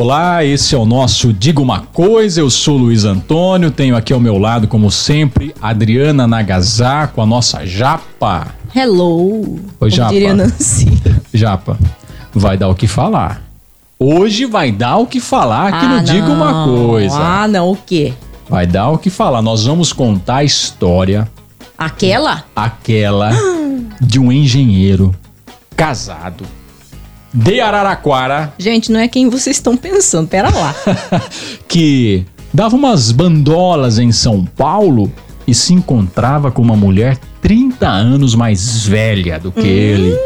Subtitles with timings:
[0.00, 2.40] Olá, esse é o nosso Diga uma Coisa.
[2.40, 7.66] Eu sou Luiz Antônio, tenho aqui ao meu lado, como sempre, Adriana Nagasako, a nossa
[7.66, 8.46] Japa.
[8.72, 9.58] Hello.
[9.80, 10.14] Oi, Japa.
[11.34, 11.76] Japa,
[12.32, 13.42] vai dar o que falar.
[13.98, 17.18] Hoje vai dar o que falar aqui ah, no Diga uma Coisa.
[17.18, 18.14] Ah, não, o quê?
[18.48, 19.42] Vai dar o que falar.
[19.42, 21.28] Nós vamos contar a história.
[21.76, 22.44] Aquela?
[22.54, 23.32] Aquela
[24.00, 25.12] de um engenheiro
[25.76, 26.44] casado
[27.32, 28.52] de Araraquara.
[28.58, 30.74] Gente, não é quem vocês estão pensando, pera lá.
[31.68, 35.12] que dava umas bandolas em São Paulo
[35.46, 39.64] e se encontrava com uma mulher 30 anos mais velha do que hum.
[39.64, 40.18] ele.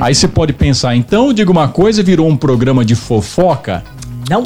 [0.00, 3.84] Aí você pode pensar, então, diga uma coisa, virou um programa de fofoca?
[4.28, 4.42] Não.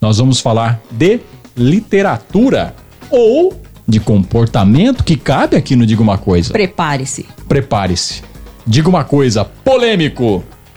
[0.00, 1.20] Nós vamos falar de
[1.56, 2.74] literatura
[3.10, 6.52] ou de comportamento que cabe aqui no Diga uma coisa.
[6.52, 7.26] Prepare-se.
[7.48, 8.22] Prepare-se.
[8.66, 10.44] Diga uma coisa, polêmico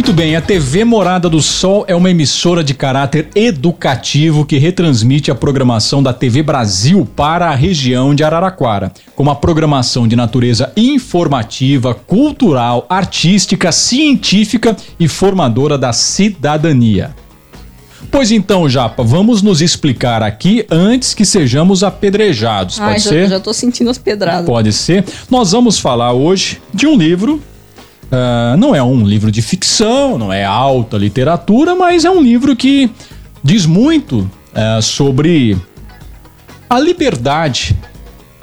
[0.00, 5.30] Muito bem, a TV Morada do Sol é uma emissora de caráter educativo que retransmite
[5.30, 10.72] a programação da TV Brasil para a região de Araraquara, com uma programação de natureza
[10.74, 17.14] informativa, cultural, artística, científica e formadora da cidadania.
[18.10, 23.28] Pois então, Japa, vamos nos explicar aqui antes que sejamos apedrejados, pode já, ser?
[23.28, 24.46] Já tô sentindo as pedradas.
[24.46, 25.04] Pode ser.
[25.30, 27.42] Nós vamos falar hoje de um livro
[28.10, 32.56] Uh, não é um livro de ficção, não é alta literatura, mas é um livro
[32.56, 32.90] que
[33.42, 35.56] diz muito uh, sobre
[36.68, 37.76] a liberdade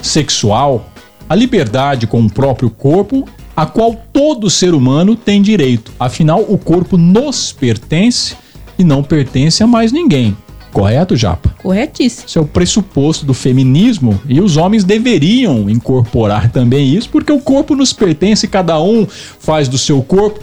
[0.01, 0.89] sexual,
[1.27, 5.91] a liberdade com o próprio corpo, a qual todo ser humano tem direito.
[5.99, 8.35] Afinal, o corpo nos pertence
[8.79, 10.37] e não pertence a mais ninguém.
[10.71, 11.55] Correto, Japa?
[11.61, 12.27] Corretíssimo.
[12.27, 17.39] Isso é o pressuposto do feminismo e os homens deveriam incorporar também isso, porque o
[17.39, 19.07] corpo nos pertence, cada um
[19.39, 20.39] faz do seu corpo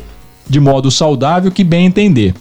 [0.48, 2.34] de modo saudável que bem entender.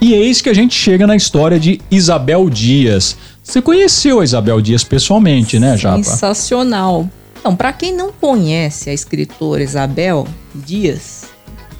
[0.00, 3.16] E eis que a gente chega na história de Isabel Dias.
[3.42, 6.02] Você conheceu a Isabel Dias pessoalmente, né, Japa?
[6.02, 7.08] Sensacional.
[7.38, 11.24] Então, para quem não conhece a escritora Isabel Dias,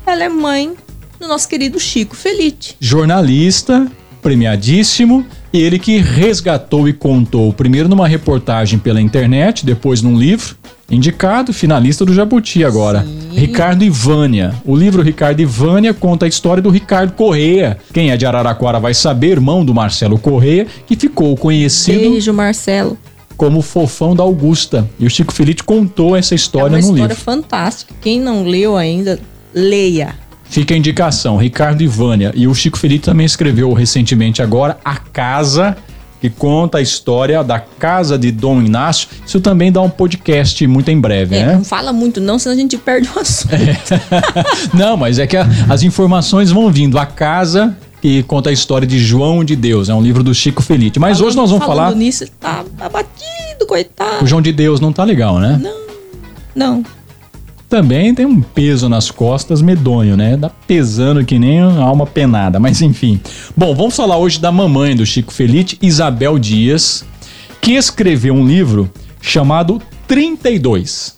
[0.06, 0.74] ela é mãe
[1.18, 2.76] do nosso querido Chico Felite.
[2.80, 10.16] Jornalista premiadíssimo, e ele que resgatou e contou, primeiro numa reportagem pela internet, depois num
[10.16, 10.56] livro,
[10.90, 13.02] indicado, finalista do Jabuti agora.
[13.02, 13.38] Sim.
[13.38, 14.54] Ricardo Ivânia.
[14.64, 17.78] O livro Ricardo Ivânia conta a história do Ricardo Correia.
[17.92, 22.10] Quem é de Araraquara vai saber, irmão do Marcelo Correia, que ficou conhecido.
[22.10, 22.98] Beijo, Marcelo.
[23.36, 24.88] Como fofão da Augusta.
[24.98, 26.90] E o Chico Felipe contou essa história é no livro.
[26.90, 27.94] Uma história fantástica.
[28.00, 29.18] Quem não leu ainda,
[29.54, 30.14] leia.
[30.50, 32.32] Fica a indicação, Ricardo Ivânia.
[32.34, 35.76] E o Chico Felipe também escreveu recentemente agora A Casa,
[36.20, 39.08] que conta a história da casa de Dom Inácio.
[39.24, 41.54] Isso também dá um podcast muito em breve, é, né?
[41.54, 43.54] Não fala muito não, senão a gente perde o assunto.
[43.54, 43.78] É.
[44.76, 46.98] não, mas é que a, as informações vão vindo.
[46.98, 49.88] A Casa que conta a história de João de Deus.
[49.88, 50.98] É um livro do Chico Felipe.
[50.98, 51.94] Mas falando, hoje nós vamos falar.
[51.94, 54.24] nisso, tá abatido, coitado.
[54.24, 55.60] O João de Deus não tá legal, né?
[55.62, 55.80] Não,
[56.56, 56.99] não
[57.70, 60.36] também tem um peso nas costas medonho, né?
[60.36, 63.20] Dá pesando que nem uma alma penada, mas enfim.
[63.56, 67.04] Bom, vamos falar hoje da mamãe do Chico Felite, Isabel Dias,
[67.60, 68.90] que escreveu um livro
[69.22, 71.16] chamado 32.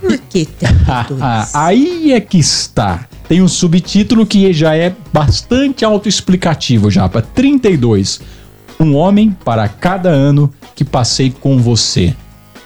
[0.00, 1.20] Por que 32?
[1.52, 3.08] Aí é que está.
[3.26, 8.20] Tem um subtítulo que já é bastante autoexplicativo já, para 32.
[8.78, 12.14] Um homem para cada ano que passei com você.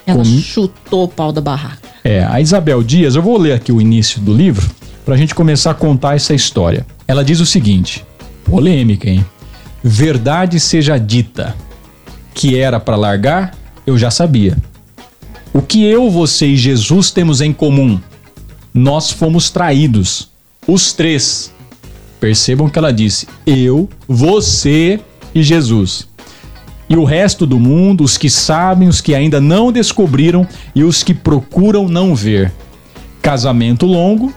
[0.06, 0.24] Ela com...
[0.24, 1.87] chutou o pau da barraca.
[2.08, 4.66] É, a Isabel Dias, eu vou ler aqui o início do livro
[5.04, 6.86] para a gente começar a contar essa história.
[7.06, 8.02] Ela diz o seguinte:
[8.44, 9.22] polêmica, hein?
[9.84, 11.54] Verdade seja dita,
[12.32, 13.54] que era para largar,
[13.86, 14.56] eu já sabia.
[15.52, 18.00] O que eu, você e Jesus temos em comum?
[18.72, 20.30] Nós fomos traídos,
[20.66, 21.52] os três.
[22.18, 24.98] Percebam que ela disse: eu, você
[25.34, 26.07] e Jesus
[26.88, 31.02] e o resto do mundo, os que sabem, os que ainda não descobriram e os
[31.02, 32.52] que procuram não ver.
[33.20, 34.32] Casamento longo,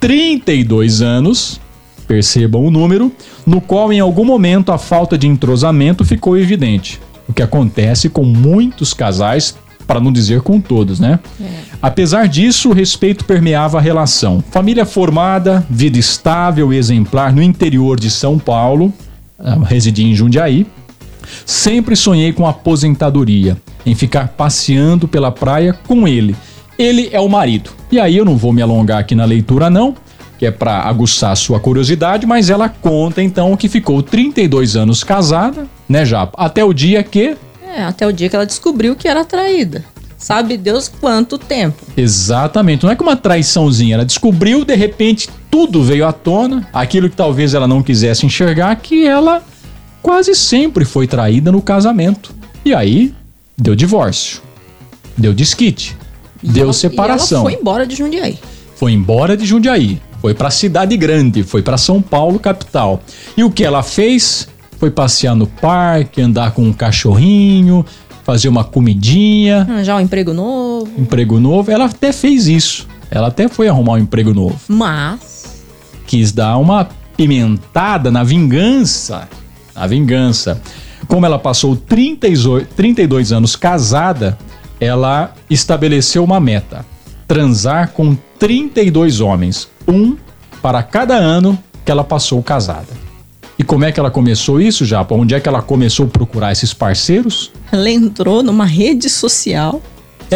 [0.00, 1.60] 32 anos,
[2.08, 3.12] percebam o número,
[3.46, 7.00] no qual em algum momento a falta de entrosamento ficou evidente.
[7.28, 9.54] O que acontece com muitos casais,
[9.86, 11.20] para não dizer com todos, né?
[11.40, 11.44] É.
[11.80, 14.42] Apesar disso, o respeito permeava a relação.
[14.50, 18.92] Família formada, vida estável e exemplar no interior de São Paulo,
[19.38, 20.66] ah, residia em Jundiaí,
[21.44, 26.36] Sempre sonhei com aposentadoria, em ficar passeando pela praia com ele.
[26.78, 27.70] Ele é o marido.
[27.90, 29.94] E aí eu não vou me alongar aqui na leitura não,
[30.38, 35.04] que é para aguçar a sua curiosidade, mas ela conta então que ficou 32 anos
[35.04, 36.42] casada, né, Japa?
[36.42, 37.36] Até o dia que
[37.74, 39.84] É, até o dia que ela descobriu que era traída.
[40.18, 41.84] Sabe Deus quanto tempo.
[41.96, 42.84] Exatamente.
[42.84, 43.96] Não é que uma traiçãozinha.
[43.96, 46.68] Ela descobriu, de repente, tudo veio à tona.
[46.72, 49.42] Aquilo que talvez ela não quisesse enxergar, que ela
[50.02, 52.34] quase sempre foi traída no casamento.
[52.64, 53.14] E aí,
[53.56, 54.40] deu divórcio.
[55.16, 55.96] Deu desquite.
[56.42, 57.38] E deu ela- separação.
[57.38, 58.38] E ela foi embora de Jundiaí.
[58.76, 60.00] Foi embora de Jundiaí.
[60.20, 61.42] Foi pra cidade grande.
[61.42, 63.02] Foi pra São Paulo, capital.
[63.36, 64.48] E o que ela fez?
[64.78, 67.84] Foi passear no parque, andar com um cachorrinho,
[68.24, 70.90] fazer uma comidinha Arranjar um emprego novo.
[70.98, 71.70] emprego novo.
[71.70, 72.88] Ela até fez isso.
[73.10, 74.58] Ela até foi arrumar um emprego novo.
[74.66, 75.62] Mas.
[76.06, 79.28] Quis dar uma pimentada na vingança.
[79.74, 80.60] Na vingança.
[81.06, 84.38] Como ela passou 38 32 anos casada,
[84.80, 86.84] ela estabeleceu uma meta:
[87.26, 90.16] transar com 32 homens, um
[90.60, 93.02] para cada ano que ela passou casada.
[93.58, 95.14] E como é que ela começou isso, Japa?
[95.14, 97.52] Onde é que ela começou a procurar esses parceiros?
[97.70, 99.80] Ela entrou numa rede social.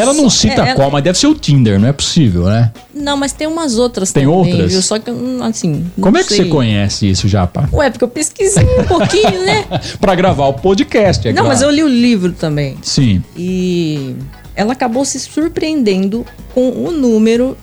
[0.00, 2.44] Ela não Só- cita é, ela- qual, mas deve ser o Tinder, não é possível,
[2.44, 2.72] né?
[2.94, 4.72] Não, mas tem umas outras Tem também, outras?
[4.72, 4.82] viu?
[4.82, 5.10] Só que,
[5.42, 5.90] assim.
[6.00, 6.44] Como é que sei.
[6.44, 7.68] você conhece isso, Japa?
[7.72, 9.64] Ué, porque eu pesquisei um pouquinho, né?
[10.00, 11.48] Pra gravar o podcast, é não, claro.
[11.48, 12.76] mas eu li o livro também.
[12.82, 13.22] Sim.
[13.36, 14.14] E
[14.54, 17.56] ela acabou se surpreendendo com o número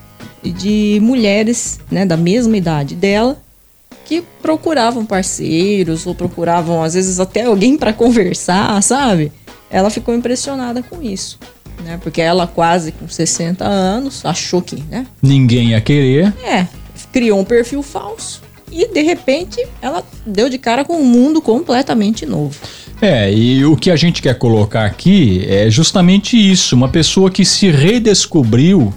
[0.44, 3.38] de mulheres, né, da mesma idade dela,
[4.06, 9.32] que procuravam parceiros ou procuravam às vezes até alguém para conversar, sabe?
[9.72, 11.40] Ela ficou impressionada com isso,
[11.84, 12.00] né?
[12.02, 15.06] Porque ela quase com 60 anos achou que, né?
[15.22, 16.34] Ninguém ia querer.
[16.44, 16.68] É,
[17.12, 18.42] criou um perfil falso
[18.74, 22.56] e de repente ela deu de cara com um mundo completamente novo.
[23.02, 26.76] É, e o que a gente quer colocar aqui é justamente isso.
[26.76, 28.94] Uma pessoa que se redescobriu,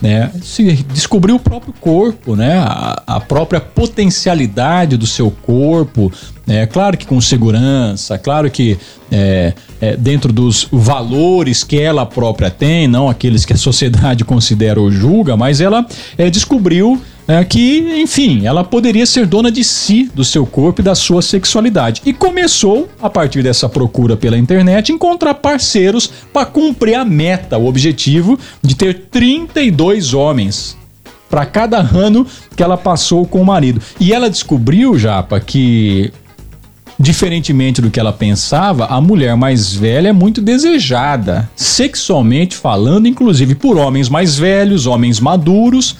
[0.00, 0.30] né?
[0.42, 2.58] Se descobriu o próprio corpo, né?
[2.58, 6.12] A, a própria potencialidade do seu corpo.
[6.48, 8.78] É claro que com segurança, claro que
[9.10, 14.80] é, é, dentro dos valores que ela própria tem, não aqueles que a sociedade considera
[14.80, 15.84] ou julga, mas ela
[16.16, 20.84] é, descobriu é, que, enfim, ela poderia ser dona de si, do seu corpo e
[20.84, 22.00] da sua sexualidade.
[22.06, 27.66] E começou, a partir dessa procura pela internet, encontrar parceiros para cumprir a meta, o
[27.66, 30.76] objetivo de ter 32 homens
[31.28, 33.82] para cada ano que ela passou com o marido.
[33.98, 36.12] E ela descobriu, Japa, que
[36.98, 43.54] diferentemente do que ela pensava, a mulher mais velha é muito desejada, sexualmente falando, inclusive
[43.54, 45.96] por homens mais velhos, homens maduros.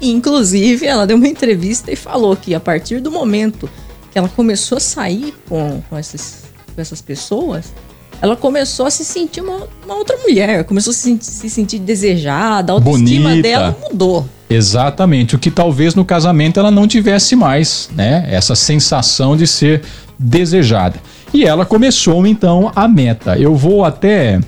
[0.00, 3.68] Inclusive, ela deu uma entrevista e falou que a partir do momento
[4.12, 6.44] que ela começou a sair com, com, esses,
[6.74, 7.72] com essas pessoas,
[8.20, 11.78] ela começou a se sentir uma, uma outra mulher, começou a se, sentir- se sentir
[11.78, 13.42] desejada, a autoestima Bonita.
[13.48, 14.26] dela mudou.
[14.54, 18.26] Exatamente, o que talvez no casamento ela não tivesse mais, né?
[18.28, 19.82] Essa sensação de ser
[20.18, 20.98] desejada.
[21.32, 23.36] E ela começou então a meta.
[23.36, 24.40] Eu vou até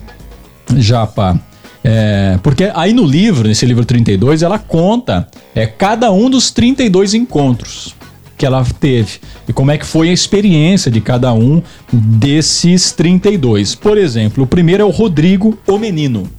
[0.75, 1.39] Japa,
[1.83, 7.13] é, porque aí no livro, nesse livro 32, ela conta é, cada um dos 32
[7.13, 7.95] encontros
[8.37, 11.61] que ela teve e como é que foi a experiência de cada um
[11.91, 13.73] desses 32.
[13.75, 16.29] Por exemplo, o primeiro é o Rodrigo, o menino.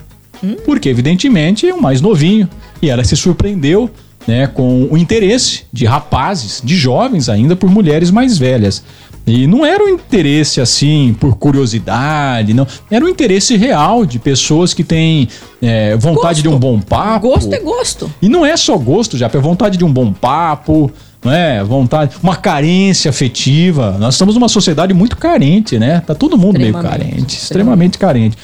[0.64, 2.49] Porque, evidentemente, é o mais novinho.
[2.81, 3.91] E ela se surpreendeu
[4.27, 8.83] né, com o interesse de rapazes, de jovens ainda, por mulheres mais velhas.
[9.27, 12.67] E não era um interesse assim por curiosidade, não.
[12.91, 15.29] Era um interesse real de pessoas que têm
[15.61, 16.43] é, vontade Gosto.
[16.43, 17.29] de um bom papo.
[17.29, 18.12] Gosto é gosto.
[18.23, 20.91] E não é só gosto, já, é vontade de um bom papo,
[21.23, 21.62] não é?
[21.62, 23.97] Vontade, uma carência afetiva.
[23.99, 26.02] Nós estamos numa sociedade muito carente, né?
[26.07, 28.38] Tá todo mundo meio carente, extremamente carente.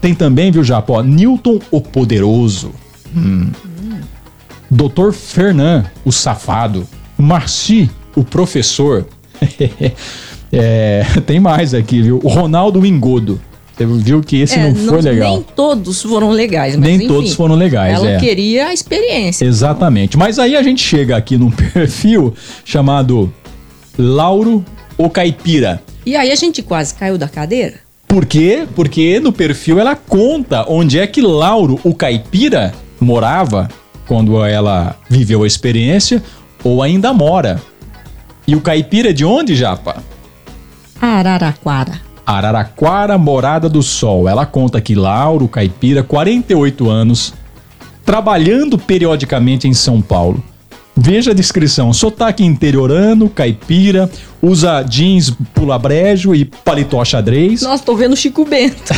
[0.00, 2.70] Tem também, viu, Japa, ó, Newton o Poderoso.
[3.16, 3.50] Hum.
[4.78, 6.86] Doutor Fernand, o safado.
[7.18, 9.04] Marci, o professor.
[10.50, 12.20] É, tem mais aqui, viu?
[12.24, 13.38] O Ronaldo Engodo.
[13.76, 15.34] Você viu que esse É, não foi legal.
[15.34, 18.18] Nem todos foram legais, mas Nem enfim, todos foram legais, Ela é.
[18.18, 19.44] queria a experiência.
[19.44, 20.16] Exatamente.
[20.16, 22.32] Mas aí a gente chega aqui num perfil
[22.64, 23.30] chamado
[23.98, 24.64] Lauro
[24.96, 25.82] o Caipira.
[26.06, 27.74] E aí a gente quase caiu da cadeira.
[28.06, 28.66] Por quê?
[28.74, 33.68] Porque no perfil ela conta onde é que Lauro o Caipira morava
[34.08, 36.22] quando ela viveu a experiência
[36.64, 37.62] ou ainda mora.
[38.46, 40.02] E o caipira é de onde, Japa?
[41.00, 42.00] Araraquara.
[42.26, 44.28] Araraquara, Morada do Sol.
[44.28, 47.34] Ela conta que Lauro Caipira, 48 anos,
[48.04, 50.42] trabalhando periodicamente em São Paulo.
[51.00, 54.10] Veja a descrição: sotaque interiorano, caipira,
[54.42, 57.62] usa jeans pula-brejo e paletó xadrez.
[57.62, 58.92] Nossa, tô vendo Chico Bento.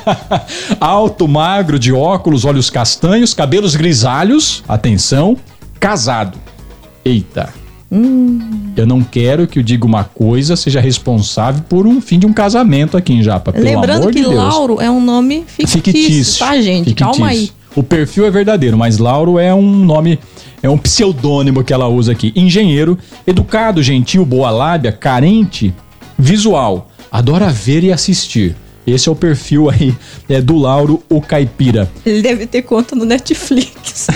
[0.80, 5.36] Alto, magro, de óculos, olhos castanhos, cabelos grisalhos, atenção,
[5.78, 6.38] casado.
[7.04, 7.52] Eita.
[7.92, 8.72] Hum.
[8.74, 12.32] Eu não quero que o Diga Uma Coisa seja responsável por um fim de um
[12.32, 13.52] casamento aqui em Japa.
[13.54, 14.26] Lembrando que de.
[14.26, 16.38] Lauro é um nome fictício, fictício.
[16.46, 16.90] tá, gente?
[16.90, 17.12] fictício.
[17.12, 17.50] Calma aí.
[17.74, 20.18] O perfil é verdadeiro, mas Lauro é um nome,
[20.62, 22.32] é um pseudônimo que ela usa aqui.
[22.34, 25.72] Engenheiro, educado, gentil, boa lábia, carente,
[26.18, 28.56] visual, adora ver e assistir.
[28.86, 29.94] Esse é o perfil aí
[30.28, 31.90] é, do Lauro, o caipira.
[32.06, 34.06] Ele deve ter conta no Netflix.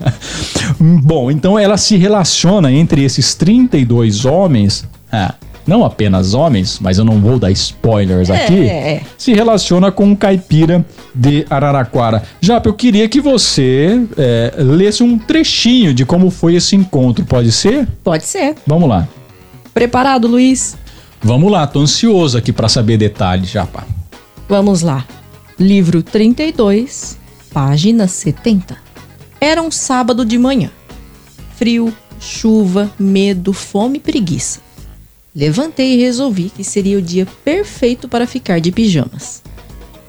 [0.80, 4.88] Bom, então ela se relaciona entre esses 32 homens.
[5.10, 5.34] Ah,
[5.66, 8.68] não apenas homens, mas eu não vou dar spoilers aqui.
[8.68, 9.00] é.
[9.16, 12.22] Se relaciona com um caipira de Araraquara.
[12.40, 17.52] Japa, eu queria que você é, lesse um trechinho de como foi esse encontro, pode
[17.52, 17.86] ser?
[18.02, 18.56] Pode ser.
[18.66, 19.08] Vamos lá.
[19.72, 20.76] Preparado, Luiz?
[21.22, 23.86] Vamos lá, tô ansioso aqui para saber detalhes, Japa.
[24.48, 25.06] Vamos lá.
[25.58, 27.18] Livro 32,
[27.52, 28.76] página 70.
[29.40, 30.70] Era um sábado de manhã.
[31.56, 34.60] Frio, chuva, medo, fome e preguiça.
[35.34, 39.42] Levantei e resolvi que seria o dia perfeito para ficar de pijamas.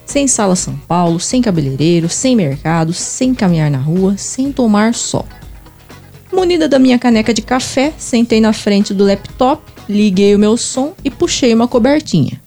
[0.04, 5.26] Sem sala São Paulo, sem cabeleireiro, sem mercado, sem caminhar na rua, sem tomar sol.
[6.30, 10.92] Munida da minha caneca de café, sentei na frente do laptop, liguei o meu som
[11.02, 12.38] e puxei uma cobertinha.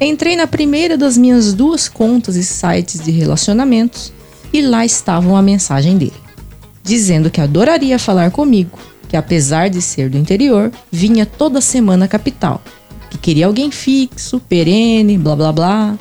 [0.00, 4.12] Entrei na primeira das minhas duas contas e sites de relacionamentos
[4.50, 6.14] e lá estava uma mensagem dele,
[6.82, 12.08] dizendo que adoraria falar comigo, que apesar de ser do interior, vinha toda semana à
[12.08, 12.62] capital,
[13.10, 15.98] que queria alguém fixo, perene, blá blá blá.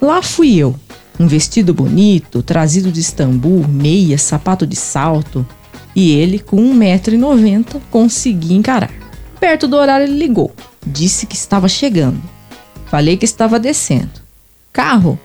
[0.00, 0.74] Lá fui eu,
[1.20, 5.46] um vestido bonito, trazido de Istambul, meia, sapato de salto,
[5.94, 8.92] e ele, com 1,90m, consegui encarar.
[9.38, 10.52] Perto do horário, ele ligou,
[10.86, 12.20] disse que estava chegando.
[12.86, 14.10] Falei que estava descendo.
[14.72, 15.18] Carro,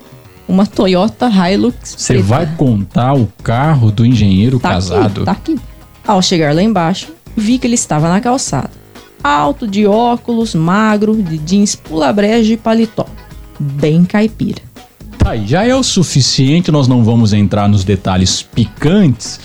[0.48, 1.96] uma Toyota Hilux.
[1.98, 5.24] Você vai contar o carro do engenheiro Tá casado?
[5.24, 5.60] Aqui, tá aqui.
[6.06, 8.72] Ao chegar lá embaixo, vi que ele estava na calçada.
[9.24, 13.06] Alto, de óculos, magro, de jeans pula-brejo e paletó.
[13.58, 14.62] Bem caipira.
[15.18, 19.40] Tá aí, já é o suficiente, nós não vamos entrar nos detalhes picantes,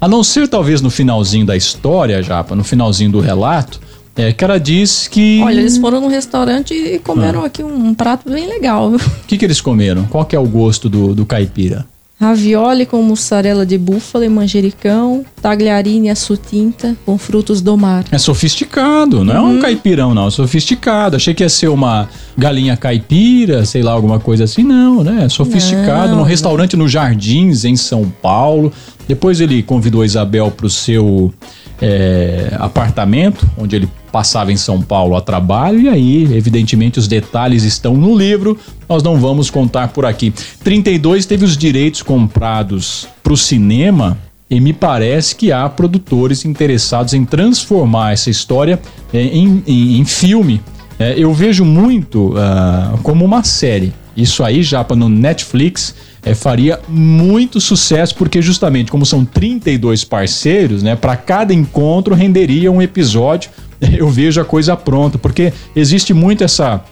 [0.00, 3.80] a não ser talvez no finalzinho da história, Japa, no finalzinho do relato,
[4.16, 5.40] é que ela diz que...
[5.44, 7.00] Olha, eles foram num restaurante e Ah.
[7.04, 8.92] comeram aqui um, prato bem legal.
[8.92, 8.98] O
[9.28, 10.04] que, que eles comeram?
[10.06, 11.86] Qual que é o gosto do, do caipira?
[12.20, 18.04] Ravioli com mussarela de búfala e manjericão, tagliarine assutinta com frutos do mar.
[18.12, 20.26] É sofisticado, não é um caipirão, não.
[20.26, 21.16] É sofisticado.
[21.16, 24.62] Achei que ia ser uma galinha caipira, sei lá, alguma coisa assim.
[24.62, 25.24] Não, né?
[25.24, 26.10] É Sofisticado.
[26.10, 26.18] Não.
[26.18, 28.70] Num restaurante nos Jardins, em São Paulo.
[29.08, 31.32] Depois ele convidou a Isabel para o seu
[31.80, 35.80] é, apartamento, onde ele passava em São Paulo a trabalho.
[35.80, 38.58] E aí, evidentemente, os detalhes estão no livro.
[38.88, 40.32] Nós não vamos contar por aqui.
[40.64, 44.18] 32 teve os direitos comprados para o cinema
[44.50, 48.80] e me parece que há produtores interessados em transformar essa história
[49.12, 50.60] eh, em, em- em filme.
[50.98, 53.92] Eh, eu vejo muito ah, como uma série.
[54.16, 60.82] Isso aí, já no Netflix, eh, faria muito sucesso, porque justamente como são 32 parceiros,
[60.82, 63.50] né, para cada encontro renderia um episódio.
[63.80, 66.84] Eu vejo a coisa pronta, porque existe muito essa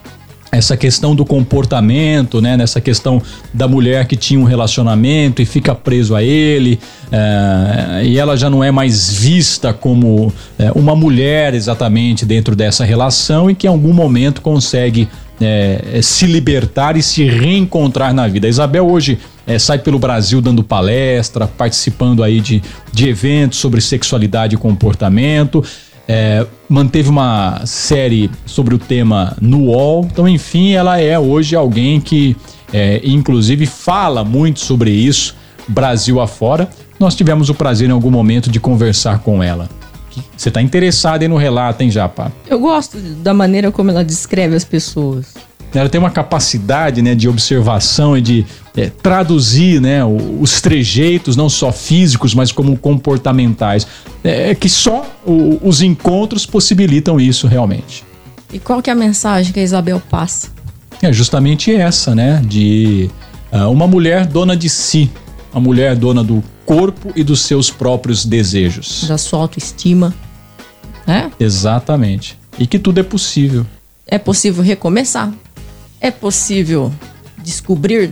[0.51, 2.57] essa questão do comportamento, né?
[2.57, 3.21] Nessa questão
[3.53, 6.79] da mulher que tinha um relacionamento e fica preso a ele,
[7.11, 12.83] eh, e ela já não é mais vista como eh, uma mulher exatamente dentro dessa
[12.83, 15.07] relação e que em algum momento consegue
[15.41, 18.47] eh, se libertar e se reencontrar na vida.
[18.47, 19.17] A Isabel hoje
[19.47, 25.63] eh, sai pelo Brasil dando palestra, participando aí de, de eventos sobre sexualidade e comportamento.
[26.11, 30.07] É, manteve uma série sobre o tema no UOL.
[30.11, 32.35] Então, enfim, ela é hoje alguém que,
[32.73, 35.35] é, inclusive, fala muito sobre isso,
[35.67, 36.67] Brasil afora.
[36.99, 39.69] Nós tivemos o prazer em algum momento de conversar com ela.
[40.35, 42.31] Você está interessado aí no relato, hein, Japa?
[42.47, 45.27] Eu gosto da maneira como ela descreve as pessoas.
[45.73, 51.47] Ela tem uma capacidade né, de observação e de é, traduzir né, os trejeitos, não
[51.47, 53.85] só físicos, mas como comportamentais.
[54.23, 58.03] É que só o- os encontros possibilitam isso realmente.
[58.51, 60.47] E qual que é a mensagem que a Isabel passa?
[61.03, 62.41] É justamente essa, né?
[62.43, 63.09] De
[63.51, 65.09] ah, uma mulher dona de si,
[65.51, 69.05] uma mulher dona do corpo e dos seus próprios desejos.
[69.07, 70.13] Da sua autoestima.
[71.05, 71.31] Né?
[71.39, 72.37] Exatamente.
[72.57, 73.65] E que tudo é possível.
[74.05, 75.33] É possível recomeçar.
[75.99, 76.93] É possível
[77.43, 78.11] descobrir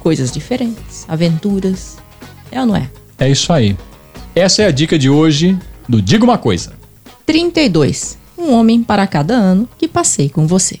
[0.00, 1.96] coisas diferentes, aventuras.
[2.50, 2.90] É ou não é?
[3.18, 3.76] É isso aí.
[4.34, 5.56] Essa é a dica de hoje
[5.88, 6.72] do Diga uma Coisa.
[7.26, 8.18] 32.
[8.36, 10.80] Um homem para cada ano que passei com você.